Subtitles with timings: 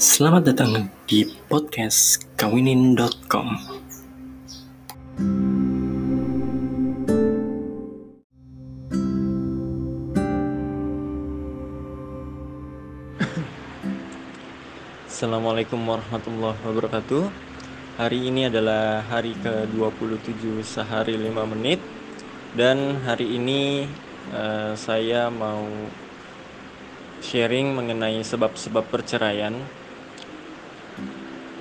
[0.00, 3.52] Selamat datang di podcast kawinin.com.
[15.04, 17.28] Assalamualaikum warahmatullahi wabarakatuh.
[18.00, 21.84] Hari ini adalah hari ke-27 sehari 5 menit.
[22.56, 23.84] Dan hari ini
[24.32, 25.68] uh, saya mau
[27.20, 29.60] sharing mengenai sebab-sebab perceraian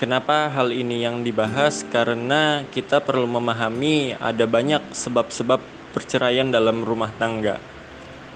[0.00, 1.84] Kenapa hal ini yang dibahas?
[1.84, 5.60] Karena kita perlu memahami ada banyak sebab-sebab
[5.92, 7.60] perceraian dalam rumah tangga.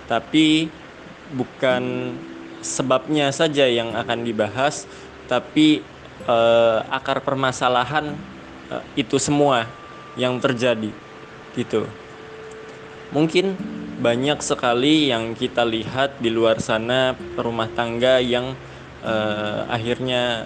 [0.05, 0.69] Tapi
[1.33, 2.13] bukan
[2.61, 4.85] sebabnya saja yang akan dibahas,
[5.25, 5.81] tapi
[6.29, 8.13] eh, akar permasalahan
[8.69, 9.65] eh, itu semua
[10.21, 10.93] yang terjadi.
[11.57, 11.89] Gitu.
[13.17, 13.57] Mungkin
[14.05, 18.53] banyak sekali yang kita lihat di luar sana rumah tangga yang
[19.01, 20.45] eh, akhirnya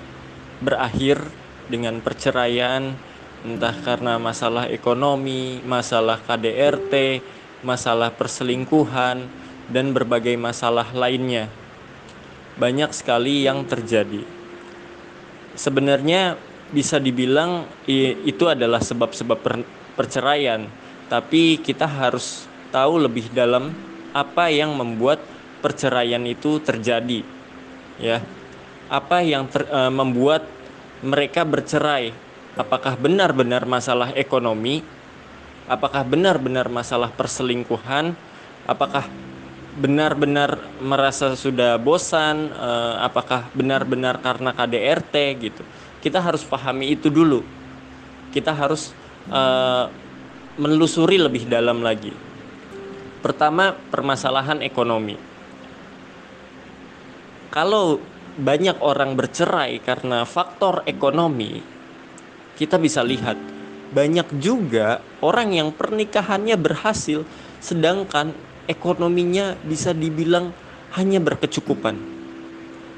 [0.59, 1.23] berakhir
[1.71, 2.97] dengan perceraian
[3.47, 7.23] entah karena masalah ekonomi, masalah KDRT,
[7.63, 9.23] masalah perselingkuhan
[9.71, 11.47] dan berbagai masalah lainnya.
[12.59, 14.27] Banyak sekali yang terjadi.
[15.55, 16.35] Sebenarnya
[16.75, 19.39] bisa dibilang itu adalah sebab-sebab
[19.95, 20.67] perceraian,
[21.07, 23.71] tapi kita harus tahu lebih dalam
[24.11, 25.23] apa yang membuat
[25.63, 27.23] perceraian itu terjadi.
[28.03, 28.23] Ya
[28.89, 30.49] apa yang ter, uh, membuat
[31.05, 32.11] mereka bercerai?
[32.59, 34.83] Apakah benar-benar masalah ekonomi?
[35.69, 38.17] Apakah benar-benar masalah perselingkuhan?
[38.65, 39.07] Apakah
[39.79, 42.51] benar-benar merasa sudah bosan?
[42.51, 45.63] Uh, apakah benar-benar karena KDRT gitu?
[46.01, 47.45] Kita harus pahami itu dulu.
[48.33, 48.91] Kita harus
[49.31, 49.93] uh,
[50.59, 52.11] menelusuri lebih dalam lagi.
[53.23, 55.15] Pertama, permasalahan ekonomi.
[57.49, 58.03] Kalau
[58.39, 61.59] banyak orang bercerai karena faktor ekonomi,
[62.55, 63.35] kita bisa lihat
[63.91, 67.27] banyak juga orang yang pernikahannya berhasil
[67.59, 68.31] sedangkan
[68.71, 70.55] ekonominya bisa dibilang
[70.95, 71.99] hanya berkecukupan.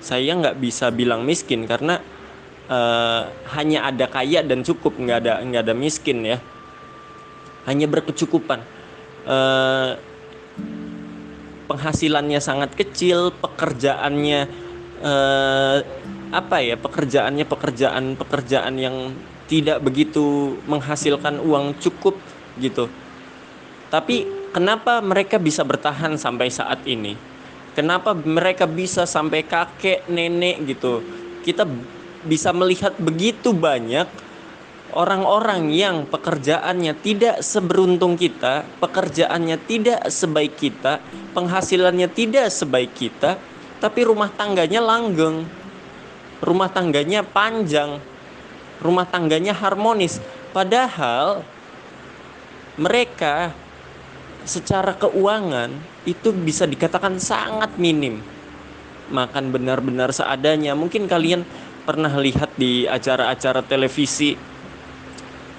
[0.04, 2.04] Saya nggak bisa bilang miskin karena
[2.68, 3.22] uh,
[3.56, 6.38] hanya ada kaya dan cukup nggak ada nggak ada miskin ya.
[7.64, 8.60] Hanya berkecukupan.
[9.24, 10.00] Uh,
[11.70, 14.69] penghasilannya sangat kecil, pekerjaannya
[15.02, 15.76] uh,
[16.30, 18.96] apa ya pekerjaannya pekerjaan pekerjaan yang
[19.50, 22.14] tidak begitu menghasilkan uang cukup
[22.62, 22.86] gitu.
[23.90, 24.22] Tapi
[24.54, 27.18] kenapa mereka bisa bertahan sampai saat ini?
[27.74, 31.02] Kenapa mereka bisa sampai kakek nenek gitu?
[31.42, 31.66] Kita
[32.22, 34.06] bisa melihat begitu banyak
[34.94, 40.98] orang-orang yang pekerjaannya tidak seberuntung kita, pekerjaannya tidak sebaik kita,
[41.34, 43.38] penghasilannya tidak sebaik kita,
[43.80, 45.48] tapi rumah tangganya langgeng,
[46.44, 47.96] rumah tangganya panjang,
[48.84, 50.20] rumah tangganya harmonis.
[50.52, 51.40] Padahal
[52.76, 53.56] mereka
[54.44, 55.72] secara keuangan
[56.04, 58.20] itu bisa dikatakan sangat minim.
[59.10, 60.76] Makan benar-benar seadanya.
[60.76, 61.42] Mungkin kalian
[61.82, 64.38] pernah lihat di acara-acara televisi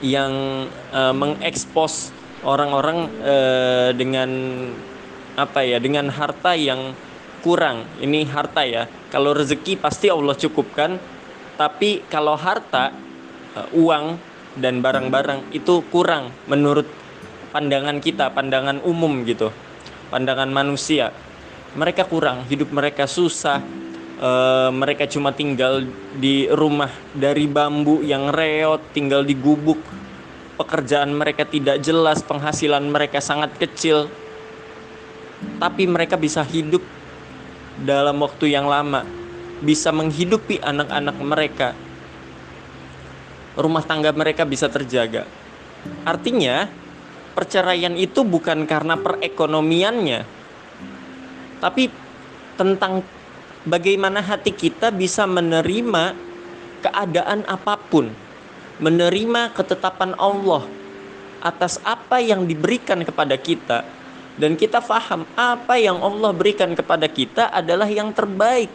[0.01, 2.09] yang uh, mengekspos
[2.41, 4.29] orang-orang uh, dengan
[5.35, 6.95] apa ya, dengan harta yang
[7.41, 7.83] kurang.
[7.99, 8.85] Ini harta ya.
[9.09, 10.97] Kalau rezeki pasti Allah cukupkan.
[11.57, 12.89] Tapi kalau harta
[13.53, 14.17] uh, uang
[14.57, 16.87] dan barang-barang itu kurang menurut
[17.51, 19.51] pandangan kita pandangan umum gitu.
[20.09, 21.11] Pandangan manusia.
[21.75, 23.63] Mereka kurang hidup mereka susah
[24.21, 25.83] uh, mereka cuma tinggal
[26.15, 29.81] di rumah dari bambu yang reot tinggal di gubuk.
[30.55, 34.05] Pekerjaan mereka tidak jelas penghasilan mereka sangat kecil.
[35.57, 36.85] Tapi mereka bisa hidup
[37.81, 39.05] dalam waktu yang lama,
[39.61, 41.69] bisa menghidupi anak-anak mereka,
[43.57, 45.25] rumah tangga mereka bisa terjaga.
[46.05, 46.69] Artinya,
[47.33, 50.21] perceraian itu bukan karena perekonomiannya,
[51.61, 51.89] tapi
[52.57, 53.01] tentang
[53.65, 56.13] bagaimana hati kita bisa menerima
[56.81, 58.09] keadaan apa pun,
[58.81, 60.65] menerima ketetapan Allah
[61.41, 63.81] atas apa yang diberikan kepada kita
[64.39, 68.71] dan kita faham apa yang Allah berikan kepada kita adalah yang terbaik.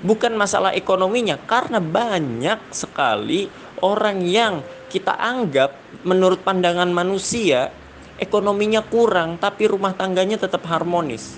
[0.00, 3.52] Bukan masalah ekonominya karena banyak sekali
[3.84, 5.76] orang yang kita anggap
[6.06, 7.68] menurut pandangan manusia
[8.16, 11.36] ekonominya kurang tapi rumah tangganya tetap harmonis.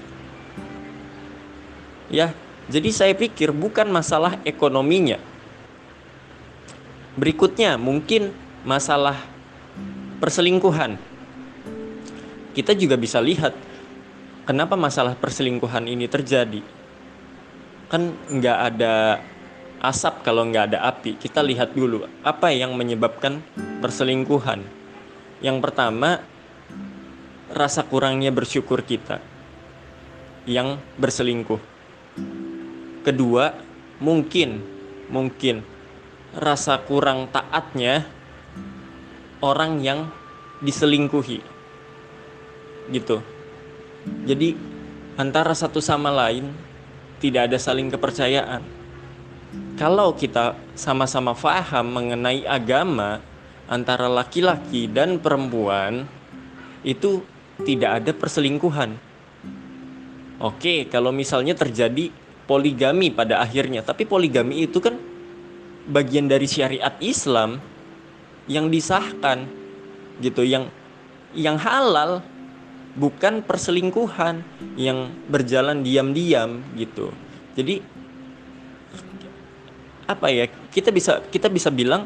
[2.12, 2.36] Ya,
[2.68, 5.18] jadi saya pikir bukan masalah ekonominya.
[7.18, 8.30] Berikutnya mungkin
[8.62, 9.18] masalah
[10.22, 11.11] perselingkuhan
[12.52, 13.56] kita juga bisa lihat
[14.44, 16.62] kenapa masalah perselingkuhan ini terjadi.
[17.92, 19.20] kan nggak ada
[19.84, 21.20] asap kalau nggak ada api.
[21.20, 23.44] Kita lihat dulu apa yang menyebabkan
[23.84, 24.64] perselingkuhan.
[25.44, 26.24] Yang pertama,
[27.52, 29.20] rasa kurangnya bersyukur kita
[30.48, 31.60] yang berselingkuh.
[33.04, 33.52] Kedua,
[34.00, 34.62] mungkin
[35.12, 35.60] mungkin
[36.32, 38.08] rasa kurang taatnya
[39.44, 40.08] orang yang
[40.64, 41.44] diselingkuhi.
[42.90, 43.22] Gitu.
[44.26, 44.58] Jadi
[45.14, 46.50] antara satu sama lain
[47.22, 48.64] tidak ada saling kepercayaan.
[49.78, 53.20] Kalau kita sama-sama faham mengenai agama
[53.70, 56.08] antara laki-laki dan perempuan,
[56.82, 57.22] itu
[57.62, 58.96] tidak ada perselingkuhan.
[60.42, 62.10] Oke, kalau misalnya terjadi
[62.48, 64.98] poligami pada akhirnya, tapi poligami itu kan
[65.86, 67.62] bagian dari syariat Islam
[68.50, 69.46] yang disahkan
[70.18, 70.66] gitu, yang
[71.32, 72.20] yang halal
[72.92, 74.44] bukan perselingkuhan
[74.76, 77.12] yang berjalan diam-diam gitu.
[77.56, 77.80] Jadi
[80.08, 80.48] apa ya?
[80.72, 82.04] Kita bisa kita bisa bilang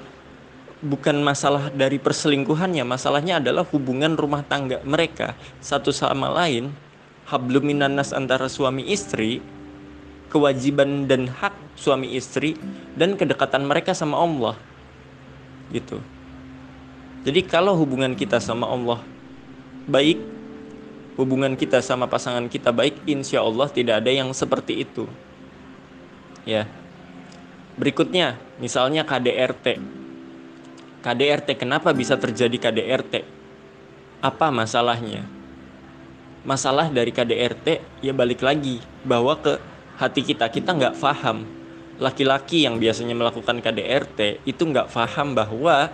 [0.83, 6.71] bukan masalah dari perselingkuhannya, masalahnya adalah hubungan rumah tangga mereka satu sama lain,
[7.27, 9.43] habluminanas antara suami istri,
[10.31, 12.55] kewajiban dan hak suami istri
[12.95, 14.55] dan kedekatan mereka sama Allah.
[15.75, 15.99] Gitu.
[17.27, 19.03] Jadi kalau hubungan kita sama Allah
[19.91, 20.36] baik
[21.17, 25.09] hubungan kita sama pasangan kita baik, insya Allah tidak ada yang seperti itu.
[26.45, 26.69] Ya.
[27.81, 29.81] Berikutnya, misalnya KDRT.
[31.01, 33.25] KDRT, kenapa bisa terjadi KDRT?
[34.21, 35.25] Apa masalahnya?
[36.47, 39.59] Masalah dari KDRT ya balik lagi bahwa ke
[39.99, 41.43] hati kita kita nggak paham
[41.97, 45.91] laki-laki yang biasanya melakukan KDRT itu nggak paham bahwa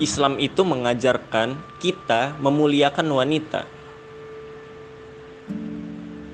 [0.00, 3.68] Islam itu mengajarkan kita memuliakan wanita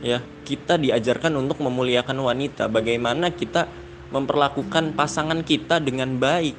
[0.02, 2.70] ya kita diajarkan untuk memuliakan wanita.
[2.70, 3.68] Bagaimana kita
[4.08, 6.56] memperlakukan pasangan kita dengan baik.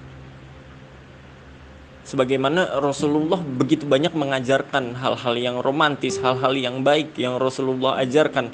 [2.06, 8.50] Sebagaimana Rasulullah begitu banyak mengajarkan hal-hal yang romantis hal-hal yang baik yang Rasulullah ajarkan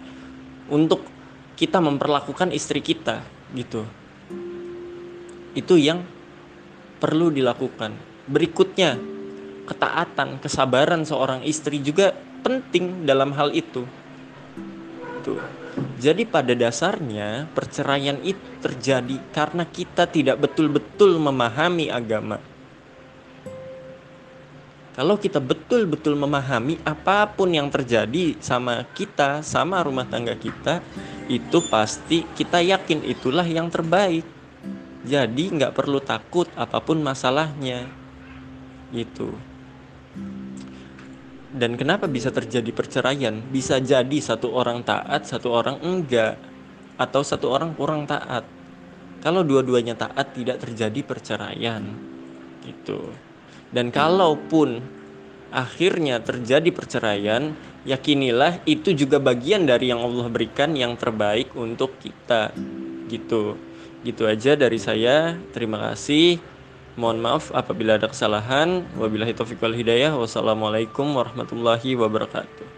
[0.67, 1.07] untuk
[1.55, 3.23] kita memperlakukan istri kita
[3.55, 3.87] gitu.
[5.55, 6.03] Itu yang
[6.99, 7.95] perlu dilakukan.
[8.27, 8.99] Berikutnya
[9.71, 12.11] ketaatan kesabaran seorang istri juga
[12.43, 13.87] penting dalam hal itu
[15.25, 15.41] itu.
[15.97, 22.37] Jadi pada dasarnya perceraian itu terjadi karena kita tidak betul-betul memahami agama.
[24.95, 30.79] Kalau kita betul-betul memahami apa pun yang terjadi sama kita, sama rumah tangga kita,
[31.27, 34.23] itu pasti kita yakin itulah yang terbaik.
[35.03, 37.91] Jadi nggak perlu takut apa pun masalahnya.
[38.95, 39.35] Gitu.
[41.55, 43.39] Dan kenapa bisa terjadi perceraian?
[43.39, 46.35] Bisa jadi satu orang taat, satu orang enggak,
[46.99, 48.43] atau satu orang kurang taat.
[49.23, 51.81] Kalau dua-duanya taat, tidak terjadi perceraian,
[52.61, 53.07] gitu.
[53.71, 54.83] Dan kalaupun
[55.49, 57.55] akhirnya terjadi perceraian,
[57.87, 62.51] yakinilah itu juga bagian dari yang Allah berikan yang terbaik untuk kita,
[63.07, 63.55] gitu.
[64.05, 65.39] Gitu aja dari saya.
[65.55, 66.37] Terima kasih.
[66.95, 68.87] Mohon maaf apabila ada kesalahan.
[68.95, 70.15] Wabillahi taufiq wal hidayah.
[70.15, 72.74] Wassalamualaikum warahmatullahi wabarakatuh.